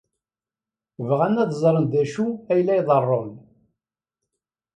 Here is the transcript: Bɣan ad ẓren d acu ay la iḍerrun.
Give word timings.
Bɣan 1.07 1.35
ad 1.43 1.51
ẓren 1.61 1.85
d 1.93 1.93
acu 2.01 2.25
ay 2.51 2.61
la 2.61 2.73
iḍerrun. 2.79 3.31